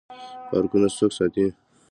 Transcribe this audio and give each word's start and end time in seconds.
پارکونه 0.49 0.87
څوک 0.99 1.11
ساتي؟ 1.17 1.45